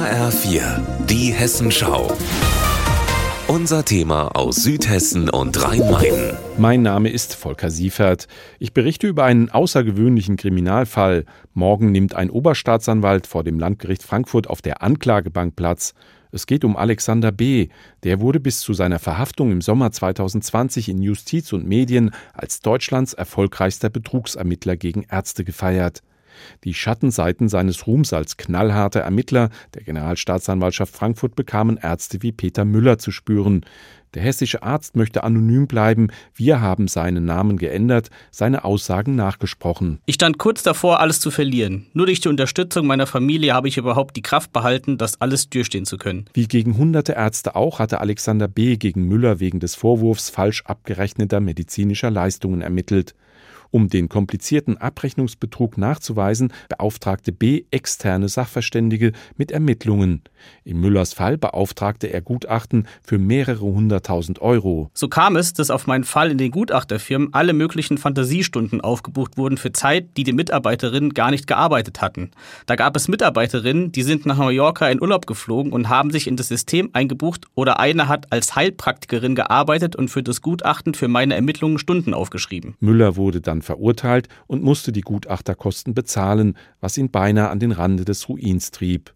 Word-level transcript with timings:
HR4, 0.00 0.80
die 1.10 1.30
Hessenschau. 1.30 2.16
Unser 3.48 3.84
Thema 3.84 4.28
aus 4.28 4.56
Südhessen 4.62 5.28
und 5.28 5.62
Rhein-Main. 5.62 6.38
Mein 6.56 6.80
Name 6.80 7.10
ist 7.10 7.34
Volker 7.34 7.68
Siefert. 7.68 8.26
Ich 8.58 8.72
berichte 8.72 9.06
über 9.06 9.24
einen 9.24 9.50
außergewöhnlichen 9.50 10.38
Kriminalfall. 10.38 11.26
Morgen 11.52 11.92
nimmt 11.92 12.14
ein 12.14 12.30
Oberstaatsanwalt 12.30 13.26
vor 13.26 13.44
dem 13.44 13.58
Landgericht 13.58 14.02
Frankfurt 14.02 14.48
auf 14.48 14.62
der 14.62 14.82
Anklagebank 14.82 15.54
Platz. 15.54 15.92
Es 16.32 16.46
geht 16.46 16.64
um 16.64 16.78
Alexander 16.78 17.30
B. 17.30 17.68
Der 18.02 18.22
wurde 18.22 18.40
bis 18.40 18.60
zu 18.60 18.72
seiner 18.72 19.00
Verhaftung 19.00 19.52
im 19.52 19.60
Sommer 19.60 19.92
2020 19.92 20.88
in 20.88 21.02
Justiz 21.02 21.52
und 21.52 21.66
Medien 21.66 22.12
als 22.32 22.60
Deutschlands 22.60 23.12
erfolgreichster 23.12 23.90
Betrugsermittler 23.90 24.78
gegen 24.78 25.02
Ärzte 25.10 25.44
gefeiert. 25.44 26.02
Die 26.64 26.74
Schattenseiten 26.74 27.48
seines 27.48 27.86
Ruhms 27.86 28.12
als 28.12 28.36
knallharter 28.36 29.00
Ermittler 29.00 29.50
der 29.74 29.82
Generalstaatsanwaltschaft 29.82 30.94
Frankfurt 30.94 31.34
bekamen 31.34 31.76
Ärzte 31.76 32.22
wie 32.22 32.32
Peter 32.32 32.64
Müller 32.64 32.98
zu 32.98 33.10
spüren. 33.10 33.64
Der 34.14 34.22
hessische 34.22 34.64
Arzt 34.64 34.96
möchte 34.96 35.22
anonym 35.22 35.68
bleiben. 35.68 36.08
Wir 36.34 36.60
haben 36.60 36.88
seinen 36.88 37.24
Namen 37.24 37.58
geändert, 37.58 38.10
seine 38.32 38.64
Aussagen 38.64 39.14
nachgesprochen. 39.14 40.00
Ich 40.04 40.16
stand 40.16 40.38
kurz 40.38 40.64
davor, 40.64 40.98
alles 40.98 41.20
zu 41.20 41.30
verlieren. 41.30 41.86
Nur 41.92 42.06
durch 42.06 42.20
die 42.20 42.28
Unterstützung 42.28 42.86
meiner 42.86 43.06
Familie 43.06 43.54
habe 43.54 43.68
ich 43.68 43.76
überhaupt 43.76 44.16
die 44.16 44.22
Kraft 44.22 44.52
behalten, 44.52 44.98
das 44.98 45.20
alles 45.20 45.48
durchstehen 45.48 45.84
zu 45.84 45.96
können. 45.96 46.24
Wie 46.34 46.48
gegen 46.48 46.76
hunderte 46.76 47.12
Ärzte 47.12 47.54
auch 47.54 47.78
hatte 47.78 48.00
Alexander 48.00 48.48
B. 48.48 48.76
gegen 48.76 49.04
Müller 49.06 49.38
wegen 49.38 49.60
des 49.60 49.76
Vorwurfs 49.76 50.28
falsch 50.28 50.64
abgerechneter 50.64 51.38
medizinischer 51.38 52.10
Leistungen 52.10 52.62
ermittelt. 52.62 53.14
Um 53.70 53.88
den 53.88 54.08
komplizierten 54.08 54.78
Abrechnungsbetrug 54.78 55.78
nachzuweisen, 55.78 56.52
beauftragte 56.68 57.32
B 57.32 57.64
externe 57.70 58.28
Sachverständige 58.28 59.12
mit 59.36 59.52
Ermittlungen. 59.52 60.22
In 60.64 60.80
Müllers 60.80 61.12
Fall 61.12 61.38
beauftragte 61.38 62.08
er 62.08 62.20
Gutachten 62.20 62.88
für 63.02 63.18
mehrere 63.18 63.60
hunderttausend 63.60 64.40
Euro. 64.40 64.90
So 64.94 65.08
kam 65.08 65.36
es, 65.36 65.52
dass 65.52 65.70
auf 65.70 65.86
meinen 65.86 66.04
Fall 66.04 66.30
in 66.30 66.38
den 66.38 66.50
Gutachterfirmen 66.50 67.28
alle 67.32 67.52
möglichen 67.52 67.98
Fantasiestunden 67.98 68.80
aufgebucht 68.80 69.36
wurden 69.36 69.56
für 69.56 69.72
Zeit, 69.72 70.16
die 70.16 70.24
die 70.24 70.32
Mitarbeiterinnen 70.32 71.14
gar 71.14 71.30
nicht 71.30 71.46
gearbeitet 71.46 72.00
hatten. 72.00 72.30
Da 72.66 72.74
gab 72.74 72.96
es 72.96 73.06
Mitarbeiterinnen, 73.08 73.92
die 73.92 74.02
sind 74.02 74.26
nach 74.26 74.38
Mallorca 74.38 74.88
in 74.88 75.00
Urlaub 75.00 75.26
geflogen 75.26 75.72
und 75.72 75.88
haben 75.88 76.10
sich 76.10 76.26
in 76.26 76.36
das 76.36 76.48
System 76.48 76.90
eingebucht 76.92 77.46
oder 77.54 77.78
eine 77.78 78.08
hat 78.08 78.32
als 78.32 78.56
Heilpraktikerin 78.56 79.34
gearbeitet 79.34 79.94
und 79.94 80.08
für 80.08 80.22
das 80.22 80.42
Gutachten 80.42 80.94
für 80.94 81.08
meine 81.08 81.34
Ermittlungen 81.34 81.78
Stunden 81.78 82.14
aufgeschrieben. 82.14 82.74
Müller 82.80 83.16
wurde 83.16 83.40
dann 83.40 83.59
verurteilt 83.62 84.28
und 84.46 84.62
musste 84.62 84.92
die 84.92 85.00
Gutachterkosten 85.00 85.94
bezahlen, 85.94 86.56
was 86.80 86.98
ihn 86.98 87.10
beinahe 87.10 87.48
an 87.48 87.60
den 87.60 87.72
Rande 87.72 88.04
des 88.04 88.28
Ruins 88.28 88.70
trieb. 88.70 89.14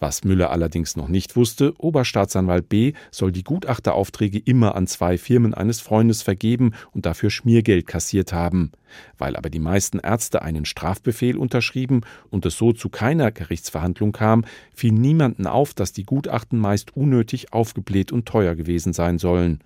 Was 0.00 0.24
Müller 0.24 0.50
allerdings 0.50 0.96
noch 0.96 1.08
nicht 1.08 1.36
wusste, 1.36 1.74
Oberstaatsanwalt 1.78 2.70
B 2.70 2.94
soll 3.10 3.32
die 3.32 3.44
Gutachteraufträge 3.44 4.38
immer 4.38 4.74
an 4.74 4.86
zwei 4.86 5.18
Firmen 5.18 5.52
eines 5.52 5.82
Freundes 5.82 6.22
vergeben 6.22 6.72
und 6.92 7.04
dafür 7.04 7.28
Schmiergeld 7.28 7.86
kassiert 7.86 8.32
haben. 8.32 8.72
Weil 9.18 9.36
aber 9.36 9.50
die 9.50 9.58
meisten 9.58 9.98
Ärzte 9.98 10.40
einen 10.40 10.64
Strafbefehl 10.64 11.36
unterschrieben 11.36 12.00
und 12.30 12.46
es 12.46 12.56
so 12.56 12.72
zu 12.72 12.88
keiner 12.88 13.30
Gerichtsverhandlung 13.30 14.12
kam, 14.12 14.46
fiel 14.74 14.92
niemanden 14.92 15.46
auf, 15.46 15.74
dass 15.74 15.92
die 15.92 16.04
Gutachten 16.04 16.58
meist 16.58 16.96
unnötig 16.96 17.52
aufgebläht 17.52 18.10
und 18.10 18.26
teuer 18.26 18.54
gewesen 18.54 18.94
sein 18.94 19.18
sollen. 19.18 19.60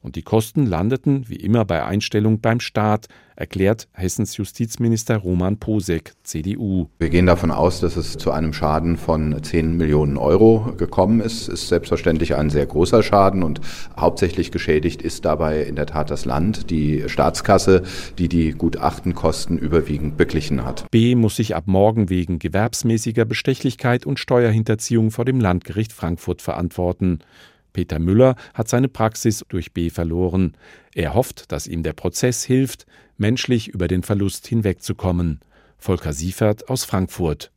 Und 0.00 0.16
die 0.16 0.22
Kosten 0.22 0.66
landeten, 0.66 1.28
wie 1.28 1.36
immer 1.36 1.64
bei 1.64 1.84
Einstellung, 1.84 2.40
beim 2.40 2.60
Staat, 2.60 3.08
erklärt 3.36 3.88
Hessens 3.92 4.36
Justizminister 4.36 5.16
Roman 5.16 5.58
Posek, 5.58 6.14
CDU. 6.22 6.88
Wir 6.98 7.10
gehen 7.10 7.26
davon 7.26 7.50
aus, 7.50 7.80
dass 7.80 7.96
es 7.96 8.16
zu 8.16 8.30
einem 8.30 8.52
Schaden 8.52 8.96
von 8.96 9.42
10 9.42 9.76
Millionen 9.78 10.18
Euro 10.18 10.74
gekommen 10.76 11.20
ist. 11.20 11.48
Ist 11.48 11.68
selbstverständlich 11.68 12.34
ein 12.34 12.50
sehr 12.50 12.66
großer 12.66 13.02
Schaden 13.02 13.42
und 13.42 13.60
hauptsächlich 13.96 14.50
geschädigt 14.50 15.00
ist 15.00 15.24
dabei 15.24 15.62
in 15.62 15.76
der 15.76 15.86
Tat 15.86 16.10
das 16.10 16.26
Land, 16.26 16.70
die 16.70 17.04
Staatskasse, 17.06 17.82
die 18.18 18.28
die 18.28 18.50
Gutachtenkosten 18.52 19.58
überwiegend 19.58 20.16
beglichen 20.16 20.64
hat. 20.64 20.84
B 20.90 21.14
muss 21.14 21.36
sich 21.36 21.56
ab 21.56 21.64
morgen 21.66 22.10
wegen 22.10 22.38
gewerbsmäßiger 22.38 23.24
Bestechlichkeit 23.24 24.04
und 24.04 24.18
Steuerhinterziehung 24.18 25.10
vor 25.10 25.24
dem 25.24 25.40
Landgericht 25.40 25.92
Frankfurt 25.92 26.42
verantworten. 26.42 27.20
Peter 27.72 27.98
Müller 27.98 28.34
hat 28.54 28.68
seine 28.68 28.88
Praxis 28.88 29.44
durch 29.48 29.72
B 29.72 29.90
verloren. 29.90 30.54
Er 30.94 31.14
hofft, 31.14 31.52
dass 31.52 31.66
ihm 31.66 31.82
der 31.82 31.92
Prozess 31.92 32.42
hilft, 32.42 32.86
menschlich 33.16 33.68
über 33.68 33.88
den 33.88 34.02
Verlust 34.02 34.46
hinwegzukommen. 34.46 35.40
Volker 35.78 36.12
Siefert 36.12 36.68
aus 36.68 36.84
Frankfurt 36.84 37.52